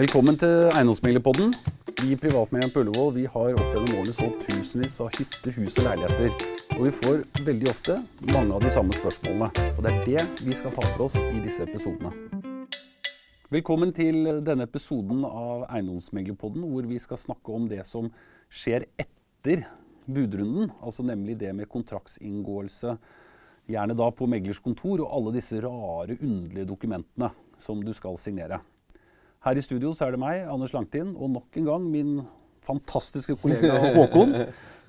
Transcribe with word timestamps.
Velkommen 0.00 0.38
til 0.40 0.70
Eiendomsmeglerpodden. 0.72 1.50
Vi 2.00 2.14
i 2.14 2.16
Privatmegleren 2.16 2.70
på 2.72 2.80
Ullevål 2.80 3.10
vi 3.18 3.24
har 3.28 3.50
opp 3.52 3.74
gjennom 3.74 3.98
årene 3.98 4.14
solgt 4.16 4.46
tusenvis 4.46 4.94
av 5.04 5.10
hytter, 5.12 5.52
hus 5.58 5.74
og 5.76 5.84
leiligheter. 5.84 6.46
Og 6.78 6.86
vi 6.86 6.92
får 7.02 7.18
veldig 7.44 7.68
ofte 7.68 7.96
mange 8.30 8.56
av 8.56 8.64
de 8.64 8.70
samme 8.72 8.96
spørsmålene. 8.96 9.66
Og 9.74 9.82
det 9.84 9.92
er 9.92 10.00
det 10.06 10.46
vi 10.46 10.56
skal 10.56 10.72
ta 10.72 10.86
for 10.86 11.04
oss 11.10 11.18
i 11.20 11.42
disse 11.44 11.66
episodene. 11.68 12.14
Velkommen 13.52 13.92
til 13.92 14.40
denne 14.46 14.64
episoden 14.70 15.20
av 15.28 15.66
Eiendomsmeglerpodden, 15.66 16.64
hvor 16.72 16.88
vi 16.88 17.02
skal 17.04 17.20
snakke 17.20 17.60
om 17.60 17.68
det 17.68 17.84
som 17.90 18.08
skjer 18.48 18.88
etter 18.96 19.68
budrunden. 20.08 20.72
Altså 20.80 21.04
nemlig 21.04 21.36
det 21.44 21.52
med 21.60 21.68
kontraktsinngåelse, 21.76 22.96
gjerne 23.68 24.00
da 24.00 24.08
på 24.16 24.32
meglers 24.32 24.64
kontor, 24.64 25.04
og 25.04 25.12
alle 25.20 25.36
disse 25.42 25.60
rare, 25.60 26.16
underlige 26.22 26.72
dokumentene 26.72 27.34
som 27.60 27.84
du 27.84 27.92
skal 27.92 28.16
signere. 28.16 28.64
Her 29.40 29.56
i 29.56 29.62
studio 29.64 29.94
så 29.96 30.04
er 30.04 30.12
det 30.12 30.20
meg, 30.20 30.42
Anders 30.52 30.74
Langtind, 30.76 31.14
og 31.16 31.30
nok 31.32 31.56
en 31.56 31.68
gang 31.70 31.84
min 31.88 32.18
fantastiske 32.66 33.38
kollega 33.40 33.78
Håkon, 33.96 34.34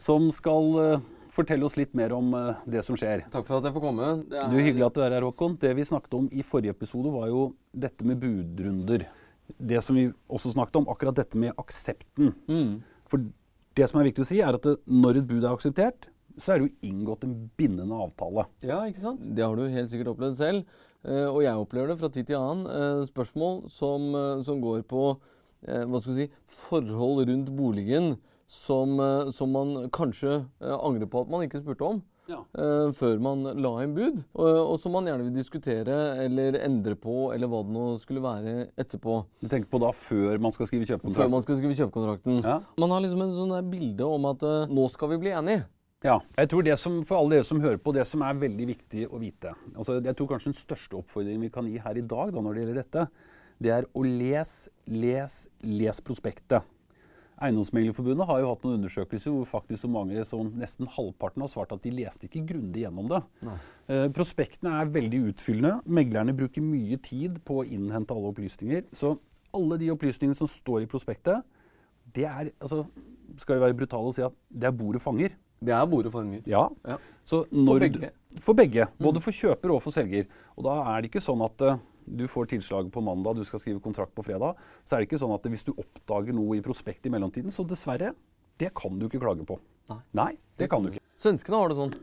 som 0.02 0.26
skal 0.36 0.68
uh, 0.76 1.06
fortelle 1.32 1.64
oss 1.64 1.78
litt 1.80 1.94
mer 1.96 2.12
om 2.18 2.34
uh, 2.36 2.60
det 2.68 2.84
som 2.84 3.00
skjer. 3.00 3.24
Takk 3.32 3.48
for 3.48 3.62
at 3.62 3.70
jeg 3.70 3.78
får 3.78 3.86
komme. 3.86 4.10
Det 4.28 4.42
er... 4.42 4.52
Du, 4.52 4.60
Hyggelig 4.60 4.90
at 4.90 4.98
du 4.98 5.06
er 5.06 5.16
her, 5.16 5.28
Håkon. 5.30 5.56
Det 5.62 5.72
vi 5.78 5.88
snakket 5.88 6.20
om 6.20 6.28
i 6.36 6.44
forrige 6.44 6.76
episode, 6.76 7.14
var 7.16 7.32
jo 7.32 7.46
dette 7.72 8.08
med 8.08 8.20
budrunder. 8.20 9.08
Det 9.56 9.80
som 9.88 9.96
vi 9.96 10.10
også 10.28 10.52
snakket 10.58 10.82
om, 10.82 10.92
akkurat 10.92 11.24
dette 11.24 11.40
med 11.40 11.56
aksepten. 11.62 12.36
Mm. 12.52 12.82
For 13.08 13.24
det 13.80 13.88
som 13.88 14.02
er 14.02 14.12
viktig 14.12 14.26
å 14.26 14.32
si, 14.34 14.44
er 14.44 14.60
at 14.60 14.68
det, 14.68 14.82
når 14.92 15.22
et 15.22 15.32
bud 15.32 15.46
er 15.46 15.54
akseptert, 15.54 16.12
så 16.36 16.54
er 16.54 16.60
det 16.60 16.68
jo 16.68 16.92
inngått 16.92 17.24
en 17.24 17.40
bindende 17.60 18.04
avtale. 18.04 18.50
Ja, 18.68 18.84
ikke 18.88 19.04
sant? 19.04 19.24
Det 19.32 19.48
har 19.48 19.56
du 19.56 19.64
helt 19.72 19.92
sikkert 19.92 20.12
opplevd 20.12 20.40
selv. 20.44 20.82
Uh, 21.02 21.28
og 21.32 21.42
jeg 21.42 21.58
opplever 21.58 21.92
det 21.92 22.00
fra 22.02 22.12
tid 22.14 22.30
til 22.30 22.38
annen. 22.38 22.68
Uh, 22.70 23.06
spørsmål 23.10 23.64
som, 23.74 24.12
uh, 24.14 24.42
som, 24.46 24.62
går 24.62 24.84
på 24.90 25.14
hva 25.62 26.00
skal 26.02 26.16
vi 26.16 26.24
si, 26.24 26.32
forhold 26.66 27.20
rundt 27.30 27.50
boligen 27.54 28.16
som, 28.50 28.96
som 29.30 29.52
man 29.54 29.92
kanskje 29.94 30.40
angrer 30.58 31.06
på 31.06 31.22
at 31.22 31.30
man 31.30 31.44
ikke 31.46 31.62
spurte 31.62 31.86
om. 31.86 32.00
Ja. 32.32 32.40
før 32.96 33.20
man 33.22 33.44
la 33.60 33.72
inn 33.84 33.94
bud, 33.94 34.22
og, 34.40 34.48
og, 34.48 34.74
som 34.80 34.94
man 34.96 35.06
gjerne 35.06 35.26
vil 35.28 35.36
diskutere 35.36 35.98
eller 36.24 36.58
endre 36.64 36.96
på, 36.98 37.28
eller 37.36 37.50
hva 37.52 37.60
det 37.68 37.76
nå 37.76 37.86
skulle 38.02 38.24
være 38.24 38.54
etterpå. 38.80 39.20
Du 39.44 39.50
tenker 39.52 39.70
på 39.70 39.82
da 39.84 39.92
før 39.94 40.42
man 40.42 40.56
skal 40.56 40.70
skrive 40.72 40.88
kjøpekontrakten? 40.88 41.20
Før 41.20 41.34
man 41.36 41.46
skal 41.46 41.60
skrive 41.60 41.78
kjøpekontrakten. 41.78 42.42
Ja. 42.42 42.58
Man 42.82 42.96
har 42.96 43.06
liksom 43.06 43.22
en 43.28 43.38
sånn 43.38 43.70
bilde 43.74 44.10
om 44.18 44.30
at 44.32 44.48
nå 44.72 44.88
skal 44.96 45.14
vi 45.14 45.22
bli 45.28 45.36
enige. 45.38 45.68
Ja. 46.02 46.18
Jeg 46.38 46.50
tror 46.50 46.66
det 46.66 46.78
som, 46.82 47.02
For 47.06 47.20
alle 47.20 47.38
dere 47.38 47.46
som 47.46 47.62
hører 47.62 47.78
på, 47.82 47.94
det 47.94 48.08
som 48.10 48.24
er 48.26 48.40
veldig 48.42 48.68
viktig 48.72 49.06
å 49.06 49.20
vite 49.22 49.54
altså 49.76 50.00
Jeg 50.00 50.18
tror 50.18 50.32
kanskje 50.32 50.50
den 50.50 50.58
største 50.58 50.98
oppfordringen 50.98 51.46
vi 51.46 51.54
kan 51.54 51.68
gi 51.70 51.78
her 51.82 52.00
i 52.00 52.06
dag 52.06 52.34
da, 52.34 52.42
når 52.42 52.58
det 52.58 52.64
gjelder 52.64 52.80
dette, 52.82 53.08
det 53.62 53.74
er 53.76 53.88
å 53.94 54.02
les, 54.02 54.54
les, 54.90 55.36
les 55.62 56.00
prospektet. 56.02 56.66
Eiendomsmeglerforbundet 57.42 58.28
har 58.30 58.42
jo 58.42 58.50
hatt 58.52 58.66
noen 58.66 58.80
undersøkelser 58.80 59.34
hvor 59.34 59.48
faktisk 59.50 59.84
så 59.84 59.90
mange 59.90 60.24
som 60.30 60.50
nesten 60.62 60.90
halvparten 60.94 61.42
har 61.42 61.50
svart 61.50 61.74
at 61.74 61.82
de 61.86 61.94
leste 61.94 62.28
ikke 62.28 62.44
grundig 62.52 62.84
gjennom 62.84 63.10
det. 63.10 63.22
Eh, 63.90 64.08
prospektene 64.14 64.76
er 64.78 64.92
veldig 64.94 65.22
utfyllende. 65.32 65.80
Meglerne 65.86 66.36
bruker 66.38 66.66
mye 66.66 67.00
tid 67.02 67.40
på 67.46 67.62
å 67.62 67.66
innhente 67.66 68.14
alle 68.14 68.30
opplysninger. 68.30 68.86
Så 68.98 69.16
alle 69.58 69.80
de 69.82 69.90
opplysningene 69.94 70.38
som 70.38 70.50
står 70.50 70.86
i 70.86 70.90
prospektet, 70.92 71.42
det 72.14 72.28
er 72.30 72.52
altså, 72.60 72.86
Skal 73.40 73.56
vi 73.56 73.64
være 73.64 73.78
brutale 73.80 74.10
og 74.10 74.16
si 74.18 74.24
at 74.26 74.34
det 74.50 74.68
er 74.68 74.76
bordet 74.76 75.02
fanger. 75.02 75.34
Det 75.62 75.74
er 75.78 75.86
bordet. 75.86 76.12
Ja. 76.50 76.64
ja. 76.88 76.98
for 77.54 77.80
begge. 77.80 78.10
Du, 78.10 78.42
for 78.42 78.58
begge. 78.58 78.88
Både 78.98 79.22
for 79.22 79.36
kjøper 79.36 79.76
og 79.76 79.84
for 79.86 79.94
selger. 79.94 80.26
Og 80.58 80.66
da 80.66 80.80
er 80.90 81.04
det 81.04 81.12
ikke 81.12 81.22
sånn 81.22 81.44
at 81.46 81.62
uh, 81.62 81.76
du 82.06 82.24
får 82.30 82.50
tilslaget 82.56 82.90
på 82.94 83.04
mandag, 83.06 83.38
du 83.38 83.46
skal 83.46 83.62
skrive 83.62 83.82
kontrakt 83.84 84.16
på 84.18 84.26
fredag. 84.26 84.58
Så 84.82 84.96
er 84.96 85.04
det 85.04 85.12
ikke 85.12 85.22
sånn 85.22 85.36
at 85.36 85.46
hvis 85.46 85.68
du 85.68 85.76
oppdager 85.76 86.34
noe 86.34 86.58
i 86.58 86.64
prospektet 86.66 87.12
i 87.12 87.14
mellomtiden, 87.14 87.54
så 87.54 87.66
dessverre, 87.68 88.16
det 88.58 88.72
kan 88.78 88.98
du 88.98 89.06
ikke 89.06 89.22
klage 89.22 89.46
på. 89.46 89.60
Nei, 89.92 90.00
Nei 90.18 90.32
det 90.58 90.70
kan 90.72 90.82
du 90.82 90.90
ikke. 90.90 91.04
Svenskene 91.22 91.62
har 91.62 91.70
det 91.70 91.78
sånn. 91.78 91.94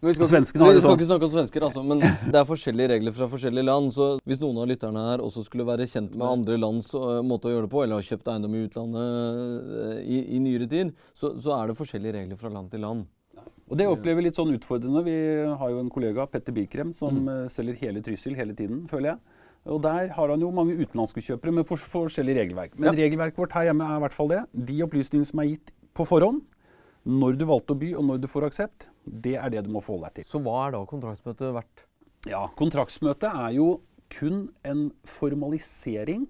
Vi 0.00 0.14
skal, 0.16 0.30
vi 0.32 0.44
skal 0.48 0.80
sånn. 0.80 0.94
ikke 0.96 1.06
snakke 1.10 1.26
om 1.26 1.32
svensker, 1.34 1.64
altså, 1.66 1.82
men 1.84 1.98
det 2.00 2.38
er 2.38 2.46
forskjellige 2.48 2.88
regler 2.94 3.12
fra 3.12 3.26
forskjellige 3.28 3.66
land. 3.68 3.90
Så 3.92 4.06
hvis 4.24 4.38
noen 4.40 4.62
av 4.62 4.68
lytterne 4.70 5.02
her 5.10 5.20
også 5.20 5.42
skulle 5.44 5.66
være 5.68 5.84
kjent 5.90 6.14
med 6.16 6.24
andre 6.24 6.56
lands 6.56 6.88
uh, 6.96 7.18
måte 7.20 7.50
å 7.50 7.52
gjøre 7.52 7.66
det 7.66 7.72
på, 7.74 7.82
eller 7.84 8.00
har 8.00 8.06
kjøpt 8.06 8.30
eiendom 8.32 8.54
i 8.56 8.62
utlandet 8.64 9.66
uh, 9.68 9.98
i, 10.00 10.22
i, 10.38 10.38
nyere 10.40 10.68
tid, 10.72 10.94
så, 11.12 11.34
så, 11.36 11.52
er 11.58 11.68
det 11.68 11.76
forskjellige 11.76 12.14
regler 12.16 12.38
fra 12.40 12.52
land 12.54 12.72
til 12.72 12.80
land. 12.86 13.04
Og 13.68 13.76
Det 13.76 13.86
opplever 13.90 14.22
vi 14.22 14.24
litt 14.30 14.38
sånn 14.40 14.54
utfordrende. 14.56 15.02
Vi 15.04 15.18
har 15.60 15.74
jo 15.74 15.82
en 15.82 15.92
kollega, 15.92 16.24
Petter 16.32 16.56
Birkrem, 16.56 16.94
som 16.96 17.20
mm. 17.20 17.28
uh, 17.28 17.42
selger 17.52 17.76
hele 17.84 18.00
Trysil 18.06 18.38
hele 18.40 18.56
tiden, 18.56 18.86
føler 18.88 19.12
jeg. 19.12 19.36
Og 19.68 19.82
Der 19.84 20.08
har 20.16 20.32
han 20.32 20.40
jo 20.40 20.48
mange 20.56 20.78
utenlandske 20.80 21.20
kjøpere 21.26 21.52
med 21.58 21.68
for, 21.68 21.90
forskjellig 21.92 22.38
regelverk. 22.40 22.78
Men 22.80 22.94
ja. 22.94 23.02
regelverket 23.04 23.42
vårt 23.42 23.52
her 23.58 23.68
hjemme 23.68 23.84
er 23.84 24.00
i 24.00 24.04
hvert 24.06 24.16
fall 24.16 24.32
det. 24.32 24.40
De 24.72 24.80
opplysningene 24.86 25.28
som 25.28 25.44
er 25.44 25.52
gitt 25.52 25.74
på 25.92 26.08
forhånd, 26.08 26.40
når 27.04 27.36
du 27.36 27.44
valgte 27.52 27.76
å 27.76 27.80
by 27.80 27.92
og 27.98 28.08
når 28.08 28.24
du 28.24 28.26
får 28.32 28.48
aksept, 28.48 28.88
det 29.10 29.36
er 29.40 29.52
det 29.52 29.64
du 29.66 29.70
må 29.74 29.82
forholde 29.84 30.10
deg 30.10 30.20
til. 30.20 30.28
Så 30.30 30.40
hva 30.44 30.66
er 30.66 30.76
da 30.76 30.82
kontraktsmøtet 30.88 31.54
verdt? 31.56 31.86
Ja, 32.28 32.44
Kontraktsmøtet 32.56 33.30
er 33.30 33.54
jo 33.56 33.68
kun 34.12 34.50
en 34.66 34.90
formalisering 35.08 36.26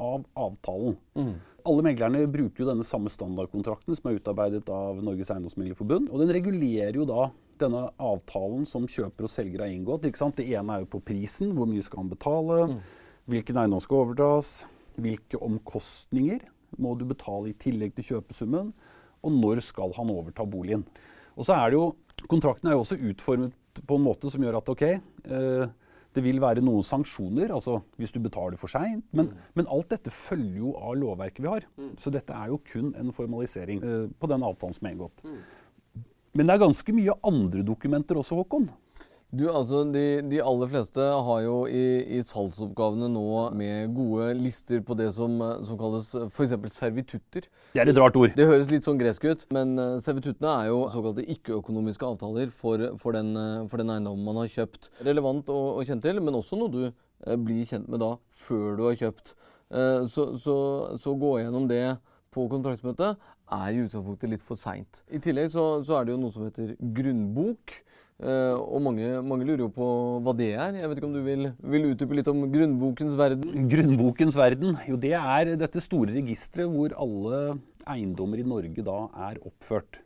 av 0.00 0.24
avtalen. 0.38 0.98
Mm. 1.16 1.36
Alle 1.68 1.84
meglerne 1.84 2.24
bruker 2.32 2.64
jo 2.64 2.68
denne 2.70 2.86
samme 2.88 3.12
standardkontrakten 3.12 3.96
som 3.96 4.08
er 4.10 4.18
utarbeidet 4.18 4.68
av 4.72 5.00
Norges 5.04 5.30
Eiendomsmeglerforbund. 5.32 6.08
Og 6.10 6.22
den 6.22 6.32
regulerer 6.34 6.96
jo 6.96 7.06
da 7.08 7.28
denne 7.60 7.86
avtalen 8.00 8.64
som 8.68 8.88
kjøper 8.88 9.26
og 9.26 9.32
selger 9.32 9.64
har 9.64 9.72
inngått. 9.72 10.06
ikke 10.08 10.22
sant? 10.22 10.38
Det 10.40 10.48
ene 10.48 10.76
er 10.76 10.84
jo 10.84 10.92
på 10.96 11.02
prisen. 11.04 11.52
Hvor 11.56 11.68
mye 11.68 11.84
skal 11.84 12.02
han 12.02 12.12
betale? 12.12 12.60
Mm. 12.70 12.78
Hvilken 13.30 13.60
eiendom 13.60 13.84
skal 13.84 14.04
overdras? 14.04 14.54
Hvilke 15.00 15.40
omkostninger 15.44 16.46
må 16.80 16.94
du 16.98 17.04
betale 17.08 17.52
i 17.52 17.58
tillegg 17.60 17.94
til 17.96 18.08
kjøpesummen? 18.14 18.72
Og 19.20 19.36
når 19.36 19.60
skal 19.64 19.92
han 19.98 20.12
overta 20.12 20.46
boligen? 20.48 20.86
Og 21.36 21.46
så 21.46 21.56
er 21.56 21.70
det 21.70 21.78
jo 21.78 21.90
Kontrakten 22.28 22.68
er 22.68 22.76
jo 22.76 22.84
også 22.84 22.98
utformet 23.10 23.54
på 23.86 23.96
en 23.96 24.04
måte 24.04 24.30
som 24.32 24.42
gjør 24.42 24.58
at 24.58 24.72
ok, 24.72 24.82
eh, 24.90 25.70
det 26.10 26.24
vil 26.24 26.40
være 26.42 26.62
noen 26.64 26.82
sanksjoner, 26.82 27.52
altså 27.54 27.78
hvis 28.00 28.12
du 28.12 28.18
betaler 28.22 28.58
for 28.58 28.72
seint. 28.72 29.04
Men, 29.14 29.30
mm. 29.30 29.48
men, 29.60 29.68
alt 29.70 29.92
dette 29.92 30.10
følger 30.10 30.58
jo 30.64 30.74
av 30.74 30.96
lovverket 30.98 31.44
vi 31.44 31.50
har. 31.52 31.66
Mm. 31.78 31.92
Så 32.02 32.10
dette 32.14 32.34
er 32.34 32.50
jo 32.50 32.58
kun 32.66 32.90
en 32.98 33.14
formalisering 33.14 33.82
eh, 33.86 34.06
på 34.10 34.30
den 34.30 34.46
avtalen 34.46 34.76
som 34.76 34.88
er 34.88 34.96
inngått. 34.96 35.22
Mm. 35.22 35.40
Men 36.34 36.46
det 36.46 36.54
er 36.54 36.62
ganske 36.64 36.94
mye 36.94 37.16
andre 37.26 37.62
dokumenter 37.66 38.18
også, 38.18 38.38
Håkon. 38.38 38.68
Du, 39.30 39.44
altså, 39.46 39.84
de, 39.86 40.02
de, 40.26 40.40
aller 40.42 40.70
fleste 40.72 41.04
har 41.26 41.42
jo 41.44 41.60
i, 41.70 41.82
i, 42.16 42.20
salgsoppgavene 42.26 43.06
nå 43.12 43.26
med 43.54 43.92
gode 43.94 44.32
lister 44.40 44.80
på 44.82 44.96
det 44.98 45.06
som, 45.14 45.36
som 45.66 45.78
kalles 45.78 46.08
f.eks. 46.26 46.56
servitutter. 46.74 47.46
Det 47.70 47.82
er 47.84 47.92
et 47.92 48.00
rart 48.00 48.18
ord. 48.18 48.34
Det 48.34 48.48
høres 48.48 48.72
litt 48.72 48.86
sånn 48.86 48.98
gresk 48.98 49.28
ut, 49.30 49.44
men 49.54 49.76
uh, 49.78 50.00
servituttene 50.02 50.56
er 50.64 50.72
jo 50.72 50.80
såkalte 50.90 51.22
ikke-økonomiske 51.36 52.08
avtaler 52.08 52.50
for, 52.50 52.82
for, 52.98 53.14
den, 53.14 53.30
uh, 53.38 53.68
for, 53.70 53.78
den, 53.78 53.94
eiendommen 53.94 54.26
man 54.26 54.42
har 54.42 54.50
kjøpt. 54.50 54.90
Relevant 55.06 55.54
å, 55.54 55.60
å 55.78 55.86
kjenne 55.86 56.02
til, 56.08 56.18
men 56.26 56.40
også 56.40 56.58
noe 56.58 56.74
du 56.74 56.82
uh, 56.88 57.36
blir 57.38 57.62
kjent 57.70 57.86
med 57.86 58.02
da 58.02 58.16
før 58.34 58.74
du 58.80 58.86
har 58.88 58.98
kjøpt. 58.98 59.36
Så, 60.10 60.24
så, 60.42 60.54
så, 60.98 61.12
gå 61.14 61.28
gjennom 61.38 61.68
det 61.70 61.84
på 62.34 62.48
kontraktsmøtet 62.50 63.20
er 63.50 63.76
i 63.76 63.84
utgangspunktet 63.84 64.32
litt 64.32 64.44
for 64.44 64.58
seint. 64.58 65.02
I 65.10 65.20
tillegg 65.22 65.50
så, 65.52 65.64
så 65.86 65.98
er 65.98 66.06
det 66.06 66.14
jo 66.14 66.20
noe 66.22 66.34
som 66.34 66.46
heter 66.46 66.76
grunnbok. 66.78 67.78
Uh, 68.20 68.52
og 68.60 68.82
mange, 68.84 69.06
mange, 69.24 69.46
lurer 69.48 69.62
jo 69.64 69.70
på 69.72 69.86
hva 70.20 70.34
det 70.36 70.50
er. 70.52 70.76
Jeg 70.76 70.90
vet 70.90 70.98
ikke 71.00 71.08
om 71.08 71.16
du 71.16 71.22
vil, 71.24 71.46
vil 71.72 71.88
utdype 71.88 72.18
litt 72.18 72.28
om 72.28 72.44
grunnbokens 72.52 73.16
verden? 73.16 73.68
Grunnbokens 73.72 74.36
verden? 74.36 74.76
Jo, 74.90 74.98
det 75.00 75.14
er 75.16 75.54
dette 75.60 75.80
store 75.80 76.12
registeret 76.18 76.68
hvor 76.68 76.92
alle 77.00 77.40
eiendommer 77.88 78.42
i 78.42 78.46
Norge 78.46 78.84
da 78.84 78.98
er 79.30 79.40
oppført. 79.48 80.02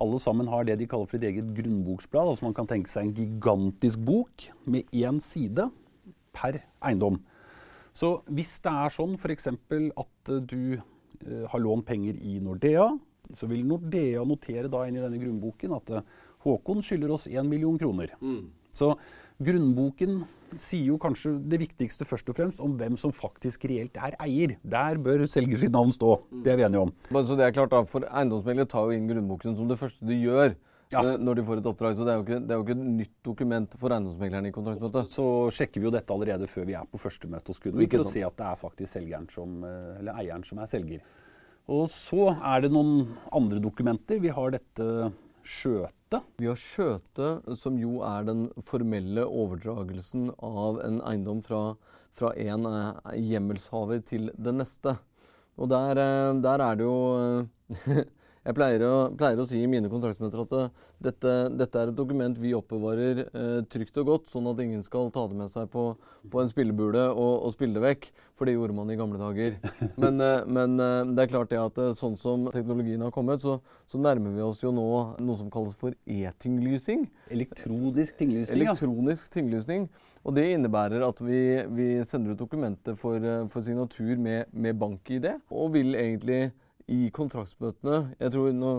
Alle 0.00 0.20
sammen 0.22 0.48
har 0.48 0.64
det 0.64 0.78
de 0.80 0.88
kaller 0.88 1.10
for 1.10 1.20
et 1.20 1.26
eget 1.28 1.50
grunnboksblad. 1.56 2.30
altså 2.32 2.46
Man 2.46 2.56
kan 2.56 2.68
tenke 2.70 2.88
seg 2.88 3.10
en 3.10 3.16
gigantisk 3.18 4.00
bok 4.08 4.48
med 4.64 4.88
én 4.96 5.20
side 5.20 5.68
per 6.32 6.62
eiendom. 6.80 7.20
Så 7.92 8.20
hvis 8.30 8.56
det 8.64 8.72
er 8.72 8.94
sånn 8.94 9.18
f.eks. 9.18 9.50
at 9.50 10.32
du 10.48 10.80
har 11.20 11.60
lånt 11.62 11.86
penger 11.86 12.16
i 12.24 12.38
Nordea, 12.40 12.88
så 13.36 13.48
vil 13.50 13.64
Nordea 13.66 14.24
notere 14.26 14.70
da 14.70 14.84
inn 14.88 14.98
i 14.98 15.02
denne 15.04 15.20
grunnboken 15.20 15.76
at 15.76 15.92
uh, 15.94 16.04
Håkon 16.44 16.80
skylder 16.84 17.12
oss 17.14 17.26
1 17.28 17.46
million 17.48 17.76
kroner. 17.78 18.14
Mm. 18.24 18.48
Så 18.72 18.94
grunnboken 19.40 20.22
sier 20.58 20.88
jo 20.90 20.96
kanskje 21.00 21.34
det 21.50 21.60
viktigste 21.62 22.06
først 22.08 22.30
og 22.32 22.38
fremst 22.38 22.62
om 22.64 22.72
hvem 22.80 22.96
som 22.98 23.12
faktisk 23.14 23.66
reelt 23.70 23.98
er 24.00 24.16
eier. 24.24 24.56
Der 24.64 24.98
bør 25.02 25.26
selger 25.30 25.60
sitt 25.60 25.74
navn 25.74 25.92
stå. 25.94 26.16
Mm. 26.30 26.42
Det 26.46 26.52
er 26.52 26.58
vi 26.58 26.66
enige 26.66 26.86
om. 26.88 26.94
Så 27.12 27.36
det 27.38 27.46
er 27.46 27.54
klart 27.54 27.74
da, 27.74 27.84
for 27.88 28.08
Eiendomsmegler 28.08 28.68
tar 28.70 28.88
jo 28.88 28.96
inn 28.96 29.08
grunnboken 29.10 29.58
som 29.58 29.68
det 29.70 29.78
første 29.80 30.08
de 30.08 30.18
gjør. 30.18 30.56
Ja. 30.90 31.02
når 31.22 31.38
de 31.38 31.44
får 31.46 31.60
et 31.60 31.68
oppdrag. 31.70 31.96
Så 31.96 32.06
det 32.06 32.12
er, 32.12 32.18
jo 32.18 32.24
ikke, 32.26 32.40
det 32.42 32.54
er 32.54 32.58
jo 32.58 32.64
ikke 32.66 32.74
et 32.74 32.98
nytt 32.98 33.16
dokument 33.26 33.78
for 33.78 33.94
eiendomsmeglerne 33.94 34.50
i 34.50 34.54
kontraktsmøtet. 34.54 35.14
Så 35.14 35.24
sjekker 35.54 35.82
vi 35.82 35.86
jo 35.86 35.94
dette 35.94 36.14
allerede 36.14 36.48
før 36.50 36.66
vi 36.66 36.76
er 36.78 36.90
på 36.90 37.00
første 37.00 37.30
møte 37.30 37.52
hos 37.52 37.62
kunden, 37.62 37.86
for 37.86 38.02
å 38.02 38.10
se 38.10 38.24
at 38.26 38.38
det 38.40 38.48
er 38.48 38.60
faktisk 38.60 39.32
som, 39.34 39.64
eh, 39.64 40.12
eieren 40.16 40.46
som 40.46 40.58
er 40.58 40.70
selger. 40.70 41.04
Og 41.70 41.86
så 41.92 42.32
er 42.34 42.64
det 42.64 42.72
noen 42.74 43.16
andre 43.30 43.60
dokumenter. 43.62 44.18
Vi 44.18 44.32
har 44.34 44.50
dette 44.50 45.12
skjøte. 45.46 46.20
Vi 46.42 46.48
har 46.50 46.58
skjøte, 46.58 47.28
som 47.56 47.76
jo 47.78 48.00
er 48.02 48.26
den 48.26 48.48
formelle 48.66 49.22
overdragelsen 49.26 50.32
av 50.42 50.80
en 50.82 50.98
eiendom 51.06 51.42
fra, 51.46 51.76
fra 52.18 52.32
en 52.34 52.66
eh, 52.66 53.14
hjemmelshaver 53.30 54.02
til 54.06 54.32
den 54.34 54.58
neste. 54.58 54.96
Og 55.60 55.70
der, 55.70 56.00
eh, 56.02 56.32
der 56.42 56.64
er 56.66 56.80
det 56.80 56.88
jo 56.88 56.98
eh, 57.70 58.02
Jeg 58.40 58.56
pleier 58.56 58.80
å, 58.86 58.92
pleier 59.20 59.36
å, 59.36 59.44
si 59.44 59.58
i 59.60 59.68
mine 59.68 59.90
kontraktsmøter 59.92 60.40
at 60.40 60.52
eh, 60.56 60.68
dette, 61.04 61.32
dette, 61.60 61.76
er 61.76 61.90
et 61.90 61.96
dokument 61.96 62.38
vi 62.40 62.54
oppbevarer 62.56 63.18
eh, 63.26 63.58
trygt 63.68 63.98
og 64.00 64.06
godt, 64.08 64.30
sånn 64.32 64.48
at 64.48 64.62
ingen 64.64 64.80
skal 64.84 65.10
ta 65.12 65.26
det 65.28 65.36
med 65.36 65.52
seg 65.52 65.68
på, 65.68 65.90
på 66.32 66.40
en 66.40 66.48
spillebule 66.48 67.02
og, 67.10 67.34
og, 67.34 67.52
spille 67.52 67.76
det 67.76 67.84
vekk. 67.84 68.08
For 68.40 68.48
det 68.48 68.54
gjorde 68.54 68.72
man 68.72 68.88
i 68.88 68.96
gamle 68.96 69.20
dager. 69.20 69.58
Men, 70.00 70.16
eh, 70.24 70.46
men 70.48 70.80
eh, 70.80 71.10
det 71.12 71.26
er 71.26 71.32
klart 71.34 71.50
det 71.52 71.58
at 71.60 71.76
sånn 71.98 72.16
som 72.16 72.46
teknologien 72.54 73.04
har 73.04 73.12
kommet, 73.12 73.44
så, 73.44 73.58
så, 73.84 74.00
nærmer 74.00 74.32
vi 74.32 74.40
oss 74.46 74.62
jo 74.64 74.72
nå 74.72 74.86
noe 75.20 75.36
som 75.36 75.52
kalles 75.52 75.76
for 75.76 75.92
e-tinglysing. 76.08 77.04
Elektronisk 77.36 78.16
tinglysning, 78.16 78.56
Elektronisk 78.56 79.28
ja. 79.28 79.34
tinglysning. 79.36 79.86
Og 80.24 80.38
det 80.38 80.46
innebærer 80.54 81.04
at 81.04 81.20
vi, 81.20 81.42
vi 81.76 81.90
sender 82.08 82.32
ut 82.32 82.40
dokumentet 82.40 82.96
for, 83.00 83.20
for 83.52 83.68
signatur 83.68 84.16
med, 84.16 84.48
med 84.56 84.80
bank-ID, 84.80 85.28
og 85.52 85.74
vil 85.76 85.92
egentlig 86.00 86.42
i 86.90 87.08
kontraktsmøtene 87.14 88.14
Jeg 88.18 88.32
tror, 88.34 88.50
Nå 88.56 88.74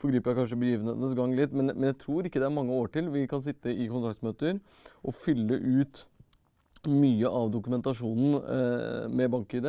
forgriper 0.00 0.32
jeg 0.32 0.40
kanskje 0.40 0.58
begivenhetenes 0.60 1.14
gang 1.16 1.36
litt, 1.38 1.52
men, 1.54 1.70
men, 1.72 1.86
jeg 1.92 2.00
tror 2.02 2.26
ikke 2.26 2.42
det 2.42 2.48
er 2.48 2.56
mange 2.56 2.74
år 2.76 2.90
til 2.92 3.08
vi 3.14 3.24
kan 3.30 3.42
sitte 3.44 3.72
i 3.72 3.86
kontraktsmøter 3.88 4.58
og 5.02 5.16
fylle 5.16 5.56
ut 5.56 6.02
mye 6.90 7.30
av 7.30 7.52
dokumentasjonen 7.54 8.34
eh, 8.42 9.04
med 9.08 9.30
bank-ID, 9.32 9.68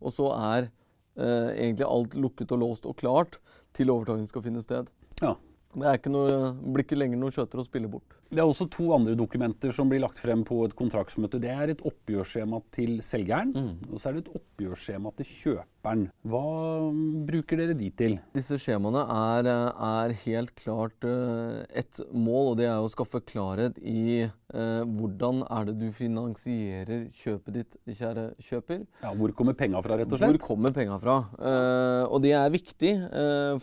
og 0.00 0.14
så 0.16 0.32
er 0.34 0.66
eh, 0.66 1.50
egentlig 1.52 1.86
alt 1.86 2.16
lukket 2.18 2.54
og 2.56 2.62
låst 2.64 2.88
og 2.90 2.96
klart 2.98 3.38
til 3.76 3.92
overtakelsen 3.94 4.32
skal 4.32 4.46
finne 4.48 4.64
sted. 4.64 4.90
Ja. 5.20 5.36
Det 5.76 5.88
er 5.90 5.98
ikke 5.98 6.12
noe, 6.12 6.36
blir 6.72 6.86
ikke 6.86 6.96
lenger 6.96 7.20
noe 7.20 7.34
skjøter 7.34 7.60
å 7.60 7.66
spille 7.66 7.88
bort. 7.90 8.14
Det 8.26 8.40
er 8.42 8.48
også 8.48 8.66
to 8.72 8.88
andre 8.96 9.14
dokumenter 9.18 9.70
som 9.76 9.90
blir 9.90 10.00
lagt 10.02 10.18
frem 10.18 10.40
på 10.46 10.62
et 10.66 10.74
kontraktsmøte. 10.76 11.38
Det 11.42 11.50
er 11.52 11.70
et 11.70 11.82
oppgjørsskjema 11.86 12.58
til 12.74 12.96
selgeren, 13.04 13.52
mm. 13.54 13.90
og 13.92 14.00
så 14.00 14.08
er 14.08 14.16
det 14.16 14.22
et 14.24 14.32
oppgjørsskjema 14.40 15.12
til 15.18 15.28
kjøperen. 15.30 16.06
Hva 16.26 16.42
bruker 17.28 17.60
dere 17.60 17.76
de 17.78 17.90
til? 18.00 18.16
Disse 18.34 18.58
skjemaene 18.62 19.04
er, 19.14 19.50
er 19.52 20.16
helt 20.24 20.54
klart 20.58 21.06
uh, 21.06 21.60
et 21.70 22.00
mål, 22.10 22.54
og 22.54 22.58
det 22.62 22.66
er 22.70 22.80
å 22.80 22.90
skaffe 22.90 23.20
klarhet 23.26 23.78
i 23.78 24.24
eh, 24.24 24.82
hvordan 24.96 25.42
er 25.44 25.68
det 25.68 25.76
du 25.80 25.86
finansierer 25.94 27.06
kjøpet 27.14 27.60
ditt, 27.60 27.78
kjære 27.86 28.30
kjøper. 28.42 28.82
Ja, 29.04 29.12
Hvor 29.18 29.36
kommer 29.36 29.56
penga 29.58 29.84
fra, 29.84 30.00
rett 30.00 30.10
og 30.10 30.20
slett? 30.22 30.34
Hvor 30.34 30.54
kommer 30.54 30.74
penga 30.74 30.98
fra? 31.02 31.20
Eh, 31.36 32.02
og 32.08 32.24
det 32.24 32.34
er 32.38 32.50
viktig 32.54 32.96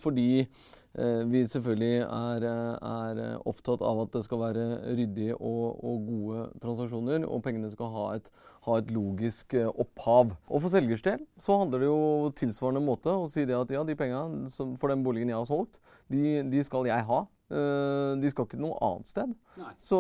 fordi 0.04 0.30
Eh, 0.44 0.83
vi 0.94 1.40
selvfølgelig 1.50 2.04
er, 2.06 2.44
er, 2.46 3.22
opptatt 3.50 3.82
av 3.82 4.04
at 4.04 4.12
det 4.14 4.22
skal 4.28 4.42
være 4.44 4.66
ryddige 4.94 5.34
og, 5.40 5.80
og 5.82 6.04
gode 6.06 6.44
transaksjoner, 6.62 7.26
og 7.26 7.42
pengene 7.46 7.72
skal 7.74 7.90
ha 7.96 8.04
et, 8.20 8.30
ha 8.68 8.78
et, 8.78 8.92
logisk 8.94 9.56
eh, 9.58 9.70
opphav. 9.70 10.36
Og 10.48 10.62
For 10.62 10.74
selgers 10.74 11.02
del 11.06 11.24
så 11.42 11.58
handler 11.64 11.82
det 11.82 11.90
jo 11.90 12.34
tilsvarende 12.38 12.84
måte 12.86 13.14
å 13.14 13.26
si 13.32 13.48
det 13.50 13.58
at 13.58 13.74
ja, 13.74 13.82
de 13.88 13.98
pengene 13.98 14.52
for 14.80 14.94
den 14.94 15.02
boligen 15.06 15.34
jeg 15.34 15.40
har 15.40 15.50
solgt, 15.50 15.82
de, 16.14 16.44
de 16.52 16.62
skal 16.66 16.88
jeg 16.92 17.08
ha. 17.10 17.24
Eh, 17.54 18.14
de 18.22 18.32
skal 18.32 18.48
ikke 18.48 18.62
noe 18.62 18.78
annet 18.86 19.10
sted. 19.10 19.34
Så, 19.82 20.00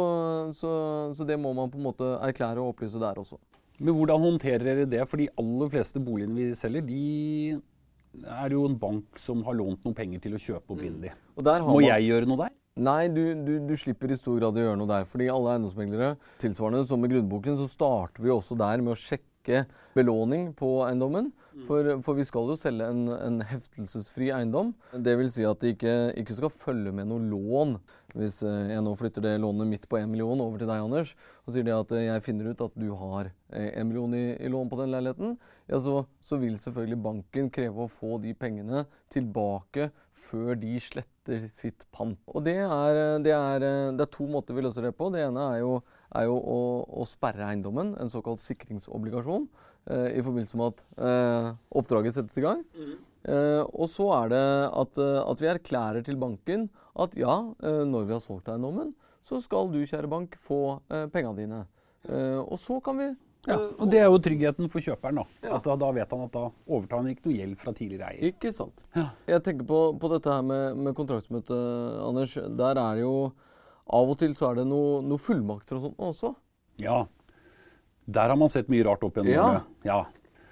så, 0.57 0.71
så 1.17 1.27
det 1.27 1.39
må 1.41 1.55
man 1.57 1.73
på 1.73 1.81
en 1.81 1.89
måte 1.89 2.13
erklære 2.21 2.61
og 2.61 2.75
opplyse 2.75 3.01
der 3.01 3.19
også. 3.21 3.41
Men 3.83 3.97
hvordan 3.97 4.21
håndterer 4.21 4.63
dere 4.67 4.89
det? 4.89 5.01
For 5.09 5.19
de 5.19 5.31
aller 5.41 5.71
fleste 5.73 6.01
boligene 6.03 6.37
vi 6.37 6.51
selger, 6.57 6.85
de 6.85 7.61
er 8.21 8.54
jo 8.56 8.65
en 8.69 8.77
bank 8.80 9.19
som 9.21 9.42
har 9.48 9.57
lånt 9.57 9.83
noen 9.86 9.95
penger 9.98 10.21
til 10.24 10.38
å 10.38 10.42
kjøpe 10.42 10.75
opprinnelig. 10.75 11.13
Mm. 11.36 11.48
Må 11.65 11.80
man... 11.80 11.88
jeg 11.88 12.10
gjøre 12.10 12.30
noe 12.30 12.45
der? 12.45 12.56
Nei, 12.83 13.01
du, 13.13 13.21
du, 13.45 13.51
du, 13.69 13.74
slipper 13.77 14.10
i 14.10 14.18
stor 14.18 14.39
grad 14.39 14.57
å 14.57 14.63
gjøre 14.63 14.80
noe 14.80 14.89
der. 14.89 15.06
fordi 15.06 15.27
alle 15.30 15.51
eiendomsmeglere, 15.54 16.15
tilsvarende 16.42 16.88
som 16.89 17.01
med 17.04 17.13
grunnboken, 17.13 17.60
så 17.60 17.68
starter 17.69 18.25
vi 18.25 18.33
også 18.33 18.57
der 18.57 18.81
med 18.81 18.95
å 18.95 18.98
sjekke 18.98 19.30
belåning 19.93 20.51
på 20.57 20.69
eiendommen. 20.87 21.31
Mm. 21.53 21.65
For, 21.67 21.89
for, 22.01 22.17
vi 22.17 22.25
skal 22.25 22.49
jo 22.49 22.55
selge 22.57 22.87
en, 22.89 23.03
en 23.13 23.41
heftelsesfri 23.45 24.31
eiendom. 24.33 24.71
Det 25.05 25.13
vil 25.19 25.29
si 25.29 25.45
at 25.45 25.61
det 25.61 25.75
ikke, 25.75 25.95
ikke, 26.21 26.37
skal 26.39 26.53
følge 26.53 26.93
med 26.95 27.09
noe 27.11 27.21
lån. 27.21 27.75
Hvis 28.17 28.39
eh, 28.47 28.71
jeg 28.73 28.85
nå 28.85 28.93
flytter 28.97 29.25
det 29.25 29.35
lånet 29.41 29.69
midt 29.69 29.85
på 29.89 29.99
1 29.99 30.09
million 30.09 30.41
over 30.41 30.61
til 30.61 30.69
deg, 30.69 30.81
Anders, 30.85 31.13
og 31.45 31.53
sier 31.53 31.67
det 31.67 31.75
at 31.75 31.93
eh, 31.93 32.07
jeg 32.07 32.25
finner 32.25 32.49
ut 32.49 32.65
at 32.65 32.79
du 32.79 32.87
har 32.97 33.29
1 33.53 33.61
eh, 33.61 33.85
million 33.85 34.13
i, 34.17 34.23
i 34.37 34.51
lån 34.53 34.71
på 34.71 34.79
den 34.81 34.93
leiligheten, 34.93 35.37
ja, 35.69 35.79
så, 35.81 36.03
så, 36.21 36.39
vil 36.41 36.57
selvfølgelig 36.61 36.99
banken 37.05 37.53
kreve 37.53 37.85
å 37.85 37.91
få 37.91 38.17
de 38.23 38.33
pengene 38.37 38.85
tilbake 39.13 39.91
før 40.13 40.56
de 40.60 40.77
sletter 40.81 41.48
sitt 41.50 41.86
pant. 41.94 42.18
Og 42.30 42.45
det 42.45 42.57
er, 42.62 43.01
det, 43.24 43.33
er, 43.33 43.68
det 43.95 44.06
er, 44.06 44.12
to 44.13 44.27
måter 44.30 44.56
vi 44.56 44.63
løser 44.65 44.88
det 44.88 44.94
på. 44.98 45.10
Det 45.13 45.25
ene 45.25 45.50
er 45.56 45.62
jo, 45.63 45.77
er 46.15 46.27
jo 46.30 46.38
å, 46.38 46.60
å 47.01 47.06
sperre 47.10 47.50
eiendommen, 47.50 47.95
en 48.00 48.12
såkalt 48.13 48.44
sikringsobligasjon. 48.44 49.48
Eh, 49.92 50.13
i 50.15 50.21
forbindelse 50.24 50.56
med 50.56 50.71
at 50.71 50.83
eh, 51.04 51.48
oppdraget 51.75 52.15
settes 52.15 52.39
i 52.39 52.45
gang. 52.45 52.63
Mm. 52.77 52.94
og 53.71 53.88
så 53.88 54.04
er 54.18 54.31
det 54.33 54.45
at, 54.75 54.98
at, 55.00 55.39
vi 55.39 55.48
erklærer 55.48 56.04
til 56.04 56.18
banken 56.19 56.65
at 57.00 57.13
ja, 57.15 57.38
når 57.63 58.10
vi 58.10 58.12
har 58.12 58.19
solgt 58.19 58.50
eiendommen, 58.51 58.89
så 59.24 59.39
skal 59.39 59.71
du, 59.71 59.77
kjære 59.88 60.10
bank, 60.12 60.36
få 60.44 60.81
eh, 60.92 61.06
pengene 61.12 61.38
dine. 61.38 61.62
og 62.44 62.60
så 62.60 62.81
kan 62.83 63.00
vi 63.00 63.07
ja, 63.47 63.57
og 63.59 63.89
Det 63.91 63.99
er 63.99 64.05
jo 64.07 64.19
tryggheten 64.23 64.69
for 64.71 64.85
kjøperen. 64.85 65.19
Da 65.19 65.47
ja. 65.47 65.57
At 65.57 65.65
da, 65.67 65.75
da 65.79 65.89
vet 65.95 66.13
han 66.15 66.21
at 66.25 66.35
da 66.35 66.43
overtar 66.63 67.01
han 67.01 67.09
ikke 67.11 67.27
noe 67.27 67.35
gjeld 67.35 67.57
fra 67.59 67.73
tidligere 67.75 68.11
eier. 68.13 68.29
Ikke 68.31 68.53
sant. 68.55 68.85
Ja. 68.95 69.09
Jeg 69.27 69.43
tenker 69.43 69.67
på, 69.67 69.81
på, 69.99 70.11
dette 70.13 70.31
her 70.31 70.45
med, 70.47 70.79
med 70.85 70.95
kontraktsmøte, 70.97 71.57
Anders. 72.05 72.37
Der 72.39 72.79
er 72.79 72.99
det 72.99 73.03
jo 73.03 73.17
Av 73.93 74.07
og 74.07 74.15
til 74.21 74.31
så 74.39 74.53
er 74.53 74.61
det 74.61 74.67
noe, 74.69 75.01
noe 75.03 75.19
fullmakter 75.19 75.75
og 75.75 75.89
sånt 75.89 76.03
også. 76.07 76.29
Ja, 76.79 77.01
der 78.05 78.31
har 78.31 78.39
man 78.39 78.51
sett 78.51 78.69
mye 78.71 78.83
rart 78.87 79.03
opp 79.05 79.17
gjennom 79.19 79.33
ja. 79.33 79.63
Ja. 79.87 79.99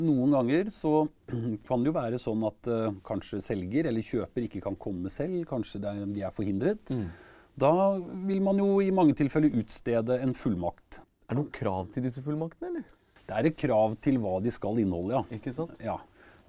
Noen 0.02 0.34
ganger 0.36 0.72
så 0.74 1.06
kan 1.68 1.84
det 1.84 1.92
jo 1.92 1.96
være 1.96 2.20
sånn 2.22 2.44
at 2.48 2.70
uh, 2.72 2.90
kanskje 3.08 3.42
selger 3.46 3.88
eller 3.88 4.06
kjøper 4.06 4.48
ikke 4.48 4.64
kan 4.66 4.76
komme 4.80 5.12
selv. 5.14 5.44
Kanskje 5.50 5.84
er, 5.84 6.04
de 6.12 6.26
er 6.26 6.36
forhindret. 6.36 6.92
Mm. 6.92 7.08
Da 7.62 7.72
vil 8.28 8.44
man 8.44 8.60
jo 8.60 8.80
i 8.84 8.92
mange 8.96 9.16
tilfeller 9.20 9.56
utstede 9.62 10.20
en 10.24 10.36
fullmakt. 10.38 11.02
Er 11.32 11.38
det 11.38 11.46
noen 11.46 11.54
krav 11.56 11.86
til 11.96 12.04
disse 12.04 12.20
fullmaktene, 12.26 12.68
eller? 12.68 12.88
Det 13.24 13.36
er 13.38 13.48
et 13.48 13.56
krav 13.56 13.94
til 14.04 14.18
hva 14.20 14.34
de 14.44 14.52
skal 14.52 14.82
inneholde, 14.82 15.16
ja. 15.16 15.38
Ikke 15.38 15.54
sant? 15.56 15.78
Ja. 15.80 15.94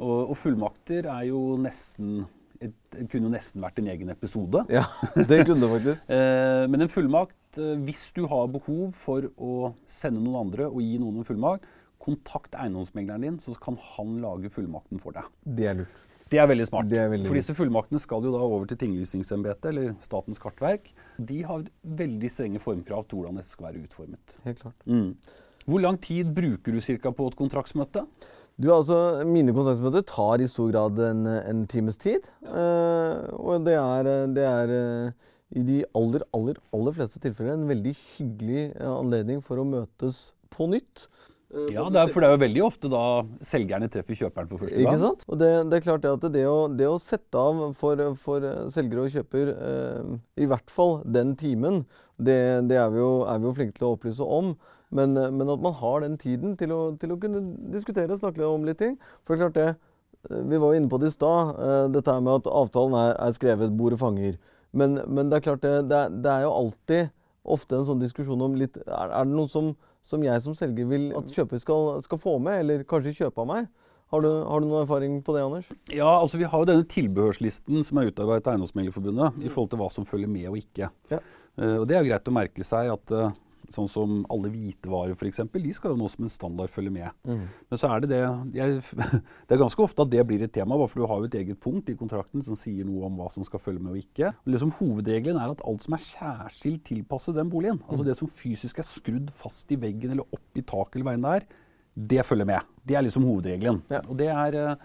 Og, 0.02 0.32
og 0.32 0.38
fullmakter 0.40 1.06
er 1.06 1.28
jo 1.28 1.52
nesten 1.62 2.24
det 2.62 3.08
kunne 3.10 3.26
jo 3.26 3.32
nesten 3.32 3.62
vært 3.62 3.78
en 3.80 3.88
egen 3.90 4.10
episode. 4.12 4.60
Ja, 4.70 4.84
det 5.16 5.40
kunne 5.48 5.64
det 5.64 5.70
faktisk. 5.72 6.10
Eh, 6.14 6.64
men 6.70 6.84
en 6.84 6.90
fullmakt, 6.92 7.58
eh, 7.58 7.78
hvis 7.86 8.04
du 8.14 8.24
har 8.30 8.50
behov 8.52 8.92
for 8.94 9.26
å 9.34 9.72
sende 9.90 10.22
noen 10.22 10.44
andre 10.44 10.68
og 10.68 10.78
gi 10.82 10.98
noen 11.02 11.20
en 11.22 11.26
fullmakt, 11.26 11.66
kontakt 12.02 12.54
eiendomsmegleren 12.58 13.26
din, 13.26 13.40
så 13.42 13.54
kan 13.62 13.78
han 13.94 14.18
lage 14.22 14.50
fullmakten 14.50 15.02
for 15.02 15.14
deg. 15.16 15.26
Det 15.42 15.70
er 15.70 15.78
lurt. 15.82 16.02
Det 16.32 16.40
er 16.40 16.48
veldig 16.48 16.66
smart. 16.68 16.92
Er 16.96 17.10
veldig 17.12 17.28
for 17.28 17.38
disse 17.38 17.54
fullmaktene 17.56 18.00
skal 18.00 18.24
jo 18.24 18.32
da 18.32 18.42
over 18.42 18.68
til 18.70 18.78
Tinglysningsembetet, 18.80 19.70
eller 19.70 19.94
Statens 20.04 20.40
kartverk. 20.42 20.88
De 21.20 21.42
har 21.44 21.64
veldig 22.02 22.30
strenge 22.32 22.62
formkrav 22.62 23.04
til 23.08 23.20
hvordan 23.20 23.40
dette 23.40 23.52
skal 23.52 23.68
være 23.68 23.82
utformet. 23.84 24.38
Helt 24.46 24.62
klart. 24.64 24.86
Mm. 24.88 25.10
Hvor 25.68 25.82
lang 25.84 25.98
tid 26.02 26.32
bruker 26.34 26.74
du 26.74 26.80
cirka 26.82 27.12
på 27.14 27.28
et 27.28 27.36
kontraktsmøte? 27.38 28.06
Du, 28.60 28.68
altså, 28.72 28.96
Mine 29.28 29.54
kontraktsmøter 29.56 30.04
tar 30.08 30.42
i 30.42 30.48
stor 30.50 30.72
grad 30.72 30.98
en, 31.04 31.26
en 31.26 31.62
times 31.70 32.00
tid. 32.00 32.26
Ja. 32.44 32.52
Uh, 32.52 33.28
og 33.38 33.68
det 33.68 33.76
er, 33.78 34.10
det 34.32 34.48
er 34.48 34.72
uh, 34.72 35.30
i 35.52 35.64
de 35.68 35.78
aller, 35.98 36.24
aller, 36.36 36.60
aller 36.72 36.96
fleste 36.96 37.20
tilfeller 37.22 37.58
en 37.58 37.68
veldig 37.68 37.92
hyggelig 38.16 38.70
uh, 38.80 38.94
anledning 38.98 39.42
for 39.44 39.60
å 39.60 39.68
møtes 39.68 40.30
på 40.52 40.68
nytt. 40.72 41.06
Ja, 41.72 41.84
det 41.92 42.00
er, 42.00 42.10
for 42.12 42.24
det 42.24 42.28
er 42.30 42.36
jo 42.36 42.42
veldig 42.42 42.62
ofte 42.64 42.88
da 42.88 43.04
selgerne 43.44 43.88
treffer 43.92 44.16
kjøperen 44.16 44.48
for 44.48 44.62
første 44.62 44.78
gang. 44.78 44.86
Ikke 44.86 45.02
sant? 45.02 45.24
Og 45.28 45.40
det, 45.40 45.50
det 45.68 45.78
er 45.78 45.84
klart 45.84 46.06
at 46.08 46.28
det 46.32 46.44
å, 46.48 46.58
det 46.72 46.88
å 46.88 46.98
sette 47.02 47.40
av 47.40 47.64
for, 47.78 48.00
for 48.22 48.46
selger 48.72 49.02
og 49.02 49.16
kjøper 49.18 49.52
i 50.40 50.48
hvert 50.48 50.72
fall 50.72 51.02
den 51.04 51.34
timen, 51.36 51.82
det, 52.16 52.38
det 52.70 52.78
er, 52.80 52.88
vi 52.94 53.02
jo, 53.02 53.12
er 53.28 53.42
vi 53.42 53.50
jo 53.50 53.56
flinke 53.58 53.76
til 53.76 53.90
å 53.90 53.96
opplyse 53.98 54.24
om. 54.40 54.54
Men, 54.92 55.16
eh, 55.16 55.30
men, 55.30 55.48
at 55.48 55.60
man 55.60 55.72
har 55.72 56.04
den 56.04 56.18
tiden 56.20 56.56
til 56.60 56.72
å, 56.74 56.80
til 57.00 57.14
å 57.14 57.18
kunne 57.20 57.42
diskutere 57.72 58.12
og 58.12 58.20
snakke 58.20 58.44
om 58.46 58.66
litt 58.68 58.80
ting. 58.82 58.98
For 59.24 59.34
det 59.34 59.38
er 59.38 59.44
klart 59.46 59.58
det, 59.58 59.68
eh, 60.28 60.42
Vi 60.50 60.60
var 60.60 60.72
jo 60.72 60.80
inne 60.80 60.92
på 60.92 61.00
det 61.00 61.08
i 61.08 61.16
stad, 61.16 61.56
uh, 61.58 61.88
dette 61.88 62.20
med 62.20 62.34
at 62.34 62.46
avtalen 62.46 62.94
er, 62.94 63.16
er 63.16 63.32
skrevet, 63.32 63.76
bordet 63.76 63.98
fanger. 63.98 64.36
Men, 64.72 65.00
men, 65.06 65.30
det 65.30 65.38
er 65.38 65.46
klart 65.48 65.62
det, 65.62 65.88
det, 65.88 65.96
er, 65.96 66.08
det, 66.08 66.30
er, 66.30 66.42
jo 66.42 66.52
alltid 66.52 67.10
ofte 67.44 67.76
en 67.76 67.88
sånn 67.88 68.00
diskusjon 68.00 68.40
om 68.40 68.54
litt 68.54 68.76
Er, 68.86 69.10
er 69.10 69.26
det 69.26 69.34
noe 69.34 69.50
som, 69.50 69.72
som, 70.02 70.24
jeg 70.24 70.42
som 70.44 70.56
selger 70.58 70.88
vil 70.90 71.10
at 71.18 71.30
kjøper 71.32 71.62
skal, 71.62 71.94
skal, 72.04 72.20
få 72.20 72.36
med, 72.42 72.64
eller 72.64 72.84
kanskje 72.88 73.14
kjøpe 73.20 73.44
av 73.44 73.48
meg? 73.50 73.70
Har 74.12 74.20
du, 74.20 74.28
har 74.28 74.60
du, 74.60 74.66
noen 74.68 74.82
erfaring 74.82 75.14
på 75.24 75.32
det, 75.32 75.44
Anders? 75.46 75.68
Ja, 75.88 76.10
altså 76.18 76.36
Vi 76.36 76.44
har 76.44 76.60
jo 76.60 76.68
denne 76.68 76.84
tilbehørslisten 76.84 77.86
som 77.86 78.00
er 78.00 78.10
utarbeidet 78.10 78.44
av 78.44 78.56
Eiendomsmeglerforbundet 78.56 79.38
i 79.40 79.52
forhold 79.52 79.70
til 79.72 79.80
hva 79.80 79.88
som 79.94 80.08
følger 80.08 80.28
med 80.28 80.50
og 80.50 80.58
ikke. 80.60 80.90
Ja. 81.12 81.22
Uh, 81.56 81.78
og 81.78 81.86
Det 81.88 81.96
er 81.96 82.04
jo 82.04 82.10
greit 82.10 82.28
å 82.28 82.34
merke 82.36 82.66
seg 82.66 82.90
at 82.92 83.14
uh, 83.16 83.32
Sånn 83.72 83.88
som 83.90 84.22
alle 84.32 84.50
hvitevarer 84.52 85.16
f.eks. 85.16 85.42
De 85.52 85.72
skal 85.74 85.94
jo 85.94 86.00
nå 86.00 86.10
som 86.12 86.26
en 86.26 86.32
standard 86.32 86.72
følge 86.72 86.92
med. 86.94 87.08
Mm. 87.28 87.44
Men 87.72 87.80
så 87.80 87.90
er 87.92 88.04
det 88.04 88.10
det 88.12 88.20
jeg, 88.58 88.80
Det 89.48 89.56
er 89.56 89.62
ganske 89.62 89.84
ofte 89.84 90.04
at 90.04 90.12
det 90.12 90.24
blir 90.28 90.44
et 90.44 90.52
tema, 90.54 90.78
for 90.84 91.02
du 91.02 91.08
har 91.08 91.22
jo 91.22 91.30
et 91.30 91.38
eget 91.40 91.60
punkt 91.62 91.90
i 91.92 91.96
kontrakten 91.98 92.44
som 92.46 92.58
sier 92.58 92.86
noe 92.88 93.06
om 93.08 93.18
hva 93.20 93.28
som 93.32 93.46
skal 93.46 93.62
følge 93.62 93.82
med 93.82 93.96
og 93.96 94.02
ikke. 94.02 94.32
Og 94.44 94.54
liksom 94.54 94.74
Hovedregelen 94.78 95.40
er 95.40 95.54
at 95.54 95.64
alt 95.68 95.86
som 95.86 95.96
er 95.96 96.04
særskilt 96.04 96.84
tilpasset 96.88 97.36
den 97.38 97.52
boligen, 97.52 97.80
mm. 97.80 97.88
altså 97.90 98.08
det 98.08 98.18
som 98.18 98.30
fysisk 98.30 98.82
er 98.82 98.88
skrudd 98.88 99.30
fast 99.36 99.72
i 99.72 99.80
veggen 99.80 100.14
eller 100.14 100.28
opp 100.28 100.58
i 100.58 100.64
taket 100.66 100.98
eller 100.98 101.12
veien 101.12 101.28
der, 101.28 101.46
det 101.92 102.24
følger 102.24 102.48
med. 102.48 102.74
Det 102.88 102.96
er 102.96 103.04
liksom 103.04 103.24
hovedregelen. 103.28 103.82
Ja. 103.92 104.00
Og 104.08 104.18
det 104.18 104.28
er, 104.32 104.76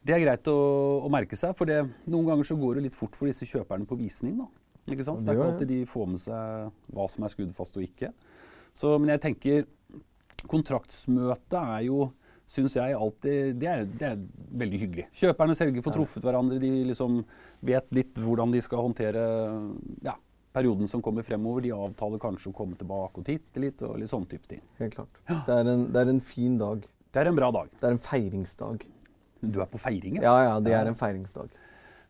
Det 0.00 0.14
er 0.16 0.22
greit 0.22 0.48
å, 0.48 0.56
å 1.04 1.08
merke 1.12 1.36
seg, 1.36 1.52
for 1.58 1.68
det, 1.68 1.82
noen 2.08 2.24
ganger 2.30 2.46
så 2.48 2.56
går 2.56 2.78
det 2.78 2.86
litt 2.86 2.96
fort 2.96 3.16
for 3.18 3.28
disse 3.28 3.44
kjøperne 3.44 3.84
på 3.84 3.98
visning. 4.00 4.38
da. 4.40 4.46
Ikke 4.88 5.04
sant? 5.04 5.20
Så 5.20 5.26
det 5.26 5.34
er 5.34 5.38
ikke 5.38 5.48
alltid 5.52 5.70
de 5.70 5.80
får 5.88 6.06
med 6.08 6.22
seg 6.22 6.94
hva 6.96 7.06
som 7.12 7.26
er 7.26 7.32
skuddfast 7.34 7.76
og 7.76 7.84
ikke. 7.84 8.08
Så, 8.76 8.96
men 8.98 9.12
jeg 9.14 9.22
tenker 9.24 9.68
kontraktsmøtet 10.50 11.58
er 11.60 11.84
jo 11.88 12.08
syns 12.50 12.74
jeg 12.74 12.96
alltid 12.96 13.58
det 13.60 13.68
er, 13.70 13.84
det 13.86 14.06
er, 14.08 14.22
veldig 14.60 14.80
hyggelig. 14.80 15.06
Kjøperne 15.14 15.54
og 15.54 15.58
selger 15.60 15.84
får 15.86 15.94
truffet 15.94 16.24
hverandre. 16.26 16.58
De 16.62 16.70
liksom 16.88 17.20
vet 17.66 17.92
litt 17.94 18.18
hvordan 18.18 18.50
de 18.54 18.62
skal 18.64 18.82
håndtere 18.82 19.22
ja, 20.06 20.16
perioden 20.56 20.90
som 20.90 21.02
kommer 21.04 21.26
fremover. 21.26 21.62
De 21.66 21.72
avtaler 21.76 22.22
kanskje 22.22 22.50
å 22.50 22.56
komme 22.56 22.78
tilbake 22.80 23.22
og 23.22 23.28
titte 23.28 23.62
litt 23.62 23.84
og 23.86 24.00
litt 24.00 24.10
sånn 24.10 24.26
type 24.30 24.50
ting. 24.50 24.64
Helt 24.80 24.96
klart. 24.96 25.22
Ja. 25.28 25.42
Det, 25.46 25.60
er 25.60 25.72
en, 25.76 25.86
det, 25.92 26.02
er 26.02 26.12
en, 26.16 26.22
fin 26.32 26.58
dag. 26.60 26.82
Det 27.10 27.22
er 27.22 27.30
en 27.30 27.38
bra 27.38 27.52
dag. 27.54 27.70
Det 27.78 27.86
er 27.86 27.96
en 27.96 28.04
feiringsdag. 28.10 28.86
Du 29.40 29.62
er 29.62 29.70
på 29.70 29.80
feiringen? 29.80 30.22
Ja, 30.26 30.36
ja. 30.48 30.58
Det 30.64 30.74
er 30.76 30.90
en 30.90 30.98
feiringsdag. 30.98 31.54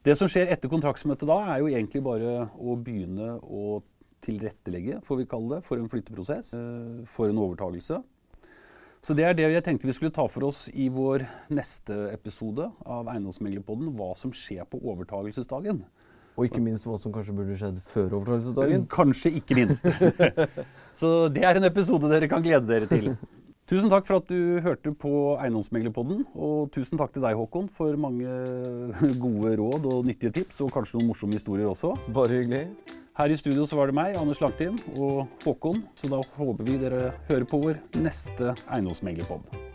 Det 0.09 0.17
som 0.17 0.31
skjer 0.33 0.49
etter 0.49 0.73
kontraktsmøtet 0.73 1.29
da, 1.29 1.43
er 1.53 1.61
jo 1.61 1.69
egentlig 1.69 2.01
bare 2.07 2.47
å 2.57 2.77
begynne 2.81 3.35
å 3.45 3.83
tilrettelegge, 4.25 5.01
får 5.07 5.23
vi 5.23 5.29
kalle 5.31 5.57
det, 5.57 5.67
for 5.67 5.81
en 5.81 5.91
flytteprosess, 5.91 6.55
eh, 6.59 7.05
for 7.09 7.33
en 7.33 7.41
overtagelse. 7.43 8.01
Så 9.01 9.17
det 9.17 9.25
er 9.25 9.37
det 9.37 9.47
jeg 9.49 9.65
tenkte 9.65 9.89
vi 9.89 9.95
skulle 9.97 10.13
ta 10.13 10.27
for 10.29 10.51
oss 10.51 10.67
i 10.77 10.91
vår 10.93 11.25
neste 11.57 11.97
episode 12.13 12.67
av 12.85 13.09
Eiendomsmeglerpodden. 13.09 13.95
Hva 13.97 14.13
som 14.19 14.35
skjer 14.37 14.67
på 14.69 14.81
overtagelsesdagen. 14.93 15.81
Og 16.37 16.47
ikke 16.47 16.61
minst 16.63 16.85
hva 16.89 16.99
som 17.01 17.13
kanskje 17.13 17.35
burde 17.37 17.57
skjedd 17.57 17.81
før 17.91 18.19
overtagelsesdagen. 18.21 18.85
Kanskje 18.93 19.33
ikke 19.41 19.57
minst. 19.57 19.89
Så 21.01 21.31
det 21.33 21.47
er 21.49 21.57
en 21.57 21.69
episode 21.69 22.13
dere 22.13 22.29
kan 22.29 22.45
glede 22.45 22.69
dere 22.69 22.91
til. 22.91 23.15
Tusen 23.71 23.89
takk 23.89 24.05
for 24.09 24.19
at 24.19 24.29
du 24.29 24.61
hørte 24.65 24.93
på 24.99 25.37
Eiendomsmeglerpodden. 25.41 26.25
Og 26.37 26.73
tusen 26.75 27.01
takk 27.01 27.17
til 27.17 27.25
deg, 27.25 27.41
Håkon, 27.41 27.69
for 27.73 27.97
mange 28.01 28.29
gode 29.25 29.57
råd 29.61 29.93
og 29.95 30.09
nyttige 30.09 30.35
tips. 30.43 30.61
Og 30.67 30.73
kanskje 30.77 30.99
noen 30.99 31.13
morsomme 31.15 31.41
historier 31.41 31.73
også. 31.73 31.95
Bare 32.13 32.43
hyggelig. 32.43 32.67
Her 33.19 33.33
i 33.33 33.37
studio 33.37 33.67
så 33.67 33.77
var 33.77 33.91
det 33.91 33.97
meg, 33.99 34.15
Anders 34.17 34.41
Langtin 34.41 34.79
og 34.95 35.27
Håkon. 35.43 35.83
Så 35.99 36.11
da 36.13 36.21
håper 36.37 36.67
vi 36.67 36.79
dere 36.81 37.11
hører 37.29 37.49
på 37.51 37.59
vår 37.65 37.83
neste 37.99 38.55
eiendomsmeglerpod. 38.71 39.70